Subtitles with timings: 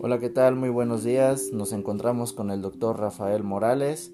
[0.00, 0.54] Hola, ¿qué tal?
[0.54, 1.50] Muy buenos días.
[1.52, 4.12] Nos encontramos con el doctor Rafael Morales,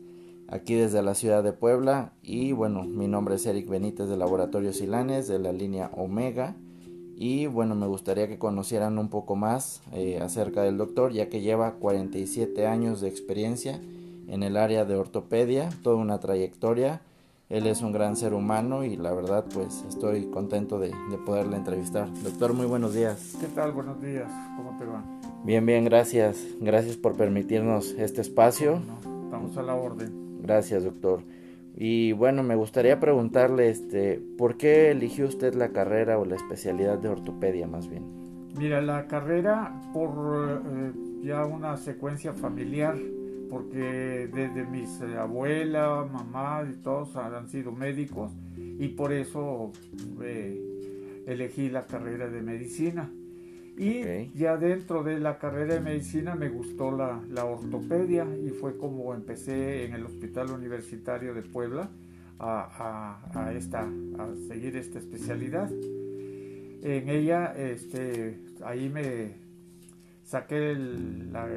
[0.48, 2.14] aquí desde la ciudad de Puebla.
[2.22, 6.56] Y bueno, mi nombre es Eric Benítez de Laboratorio Silanes de la línea Omega.
[7.16, 11.42] Y bueno, me gustaría que conocieran un poco más eh, acerca del doctor, ya que
[11.42, 13.78] lleva 47 años de experiencia
[14.26, 17.02] en el área de ortopedia, toda una trayectoria.
[17.50, 21.56] Él es un gran ser humano y la verdad pues estoy contento de, de poderle
[21.56, 22.08] entrevistar.
[22.22, 23.36] Doctor, muy buenos días.
[23.38, 23.72] ¿Qué tal?
[23.72, 24.32] Buenos días.
[24.56, 25.04] ¿Cómo te va?
[25.44, 26.42] Bien, bien, gracias.
[26.58, 28.80] Gracias por permitirnos este espacio.
[29.24, 30.40] estamos a la orden.
[30.42, 31.20] Gracias, doctor.
[31.76, 36.98] Y bueno, me gustaría preguntarle, este, ¿por qué eligió usted la carrera o la especialidad
[36.98, 38.04] de ortopedia más bien?
[38.56, 42.96] Mira, la carrera por eh, ya una secuencia familiar,
[43.50, 49.72] porque desde mis eh, abuela, mamá y todos han sido médicos y por eso
[50.22, 53.10] eh, elegí la carrera de medicina.
[53.76, 58.76] Y ya dentro de la carrera de medicina me gustó la, la, ortopedia y fue
[58.78, 61.90] como empecé en el Hospital Universitario de Puebla
[62.38, 65.68] a, a, a, esta, a seguir esta especialidad.
[65.72, 69.34] En ella, este, ahí me
[70.22, 71.48] saqué la,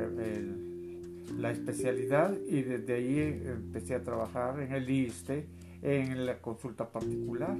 [1.37, 5.45] la especialidad y desde ahí empecé a trabajar en el ISTE
[5.81, 7.55] en la consulta particular,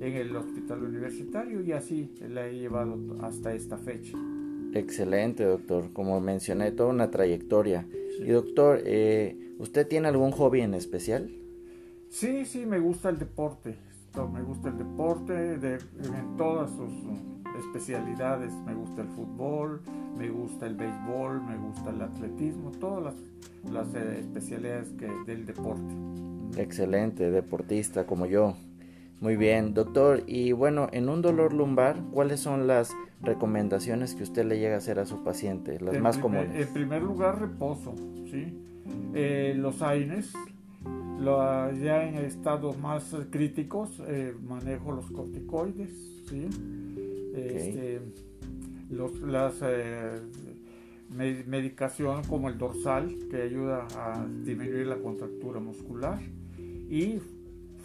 [0.00, 4.16] en el hospital universitario y así la he llevado hasta esta fecha.
[4.74, 5.92] Excelente, doctor.
[5.92, 7.86] Como mencioné, toda una trayectoria.
[8.20, 11.30] Y doctor, eh, ¿usted tiene algún hobby en especial?
[12.10, 13.76] Sí, sí, me gusta el deporte.
[14.32, 16.92] Me gusta el deporte de, en todas sus
[17.58, 18.52] especialidades.
[18.66, 19.80] Me gusta el fútbol,
[20.16, 23.14] me gusta el béisbol, me gusta el atletismo, todas las,
[23.72, 25.94] las eh, especialidades que, del deporte.
[26.56, 28.56] Excelente, deportista como yo.
[29.20, 30.22] Muy bien, doctor.
[30.26, 34.78] Y bueno, en un dolor lumbar, ¿cuáles son las recomendaciones que usted le llega a
[34.78, 35.80] hacer a su paciente?
[35.80, 36.54] Las más comunes.
[36.54, 37.94] En primer lugar, reposo,
[38.30, 38.62] ¿sí?
[39.14, 40.32] Eh, los AINES,
[41.82, 45.90] ya en estados más críticos, eh, manejo los corticoides,
[46.28, 46.48] ¿sí?
[47.34, 48.00] Este,
[48.90, 50.20] los, las eh,
[51.10, 56.20] medicación como el dorsal, que ayuda a disminuir la contractura muscular
[56.88, 57.18] y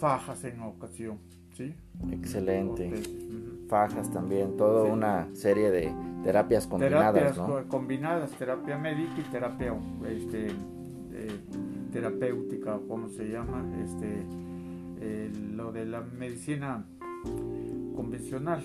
[0.04, 1.18] fajas en ocasión.
[1.56, 1.74] ¿sí?
[2.12, 2.92] Excelente.
[3.70, 5.94] Fajas también, toda una serie de
[6.26, 7.14] terapias combinadas.
[7.14, 9.74] Terapias combinadas, terapia médica y terapia
[10.10, 10.48] este,
[11.14, 11.40] eh,
[11.94, 13.64] terapéutica, ¿cómo se llama?
[13.82, 14.26] Este,
[15.56, 16.84] lo de la medicina
[17.96, 18.62] convencional.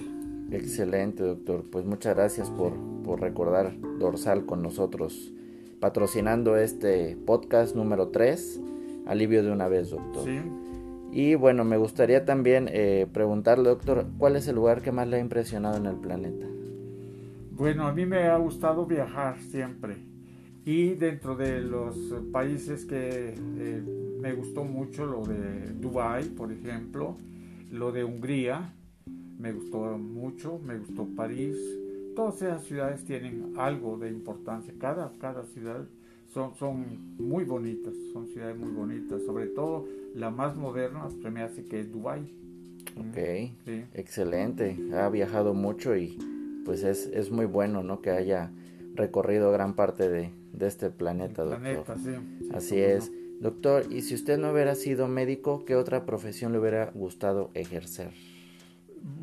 [0.50, 1.66] Excelente, doctor.
[1.70, 2.72] Pues muchas gracias por,
[3.04, 5.32] por recordar Dorsal con nosotros,
[5.78, 8.60] patrocinando este podcast número 3
[9.06, 10.24] alivio de una vez, doctor.
[10.24, 10.40] Sí.
[11.12, 15.16] Y bueno, me gustaría también eh, preguntarle, doctor, ¿cuál es el lugar que más le
[15.16, 16.46] ha impresionado en el planeta?
[17.52, 19.96] Bueno, a mí me ha gustado viajar siempre.
[20.64, 21.96] Y dentro de los
[22.30, 23.82] países que eh,
[24.20, 27.16] me gustó mucho, lo de Dubái, por ejemplo,
[27.72, 28.74] lo de Hungría,
[29.38, 31.56] me gustó mucho, me gustó París.
[32.14, 34.74] Todas esas ciudades tienen algo de importancia.
[34.78, 35.86] Cada, cada ciudad
[36.32, 41.42] son, son muy bonitas, son ciudades muy bonitas, sobre todo la más moderna se me
[41.42, 42.32] hace que es Dubai.
[42.96, 43.16] Ok,
[43.94, 46.18] excelente, ha viajado mucho y
[46.64, 48.00] pues es, es muy bueno, ¿no?
[48.00, 48.50] Que haya
[48.94, 51.84] recorrido gran parte de, de este planeta, doctor.
[52.52, 53.12] Así es.
[53.40, 58.10] Doctor, y si usted no hubiera sido médico, ¿qué otra profesión le hubiera gustado ejercer?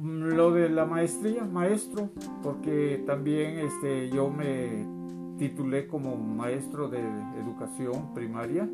[0.02, 2.10] Lo de la maestría, maestro,
[2.42, 4.95] porque también este, yo me
[5.38, 7.00] titulé como maestro de
[7.40, 8.70] educación primaria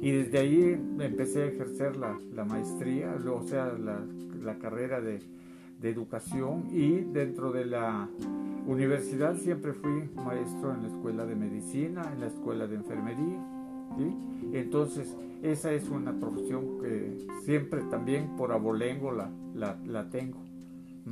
[0.00, 4.04] y desde ahí empecé a ejercer la, la maestría, o sea, la,
[4.42, 5.20] la carrera de,
[5.80, 8.08] de, educación y dentro de la
[8.66, 13.46] universidad siempre fui maestro en la escuela de medicina, en la escuela de enfermería.
[14.52, 20.40] Entonces, esa es una profesión que siempre también por abolengo la, la, la tengo.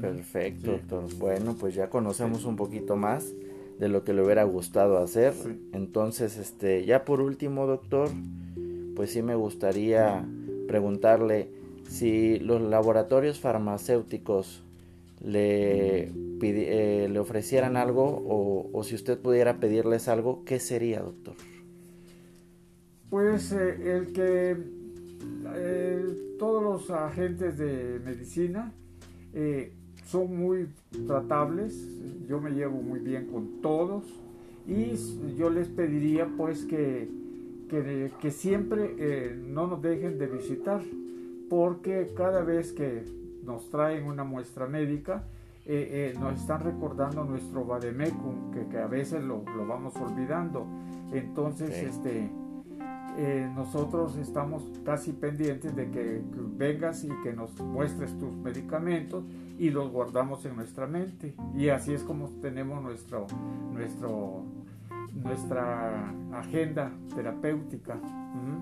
[0.01, 1.05] Perfecto, doctor.
[1.19, 3.33] Bueno, pues ya conocemos un poquito más
[3.81, 5.33] de lo que le hubiera gustado hacer.
[5.73, 8.11] Entonces, este, ya por último, doctor,
[8.95, 10.23] pues sí me gustaría
[10.69, 11.49] preguntarle
[11.89, 14.63] si los laboratorios farmacéuticos
[15.25, 16.13] le,
[16.43, 21.35] eh, le ofrecieran algo o, o, si usted pudiera pedirles algo, ¿qué sería, doctor?
[23.09, 24.57] Pues eh, el que
[25.57, 26.05] eh,
[26.39, 28.75] todos los agentes de medicina
[30.11, 30.69] son muy
[31.07, 31.89] tratables,
[32.29, 34.05] yo me llevo muy bien con todos
[34.67, 34.97] y
[35.37, 37.09] yo les pediría pues que,
[37.69, 40.83] que, siempre eh, no nos dejen de visitar
[41.49, 43.05] porque cada vez que
[43.45, 45.25] nos traen una muestra médica
[45.65, 50.67] eh, nos están recordando nuestro Bademecum, que, que a veces lo, lo, vamos olvidando.
[51.13, 52.29] Entonces, este,
[53.55, 56.23] nosotros estamos casi pendientes de que,
[56.57, 59.25] vengas y que nos muestres tus medicamentos
[59.59, 61.35] y los guardamos en nuestra mente.
[61.55, 63.27] Y así es como tenemos nuestro,
[63.73, 64.45] nuestro
[65.15, 67.99] nuestra agenda terapéutica.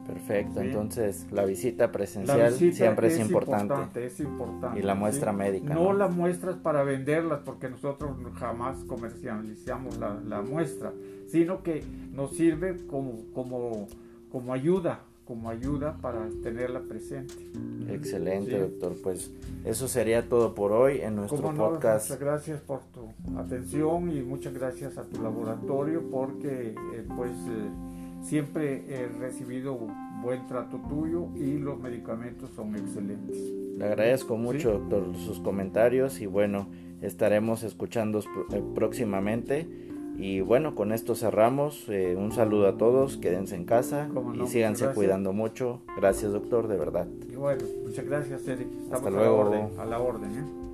[0.06, 4.06] Perfecto, entonces la visita presencial siempre es, importante.
[4.06, 4.80] Es importante.
[4.80, 5.74] Y la muestra médica.
[5.74, 10.92] No, la muestras para venderlas porque nosotros jamás comercializamos la, la, muestra,
[11.26, 13.88] sino que nos sirve como, como,
[14.30, 17.34] como ayuda como ayuda para tenerla presente.
[17.90, 18.94] Excelente, doctor.
[19.02, 19.30] Pues
[19.62, 22.08] eso sería todo por hoy en nuestro podcast.
[22.08, 27.68] Muchas gracias por tu atención y muchas gracias a tu laboratorio porque eh, pues eh,
[28.22, 29.78] siempre he recibido
[30.22, 33.36] buen trato tuyo y los medicamentos son excelentes.
[33.76, 36.68] Le agradezco mucho, doctor, sus comentarios y bueno,
[37.02, 39.87] estaremos escuchando eh, próximamente
[40.18, 41.88] y bueno, con esto cerramos.
[41.88, 45.80] Eh, un saludo a todos, quédense en casa y síganse cuidando mucho.
[45.96, 47.06] Gracias, doctor, de verdad.
[47.30, 48.66] Y bueno, muchas gracias, Eric.
[48.90, 49.70] Hasta luego.
[49.78, 50.30] A la orden.
[50.30, 50.67] ¿eh?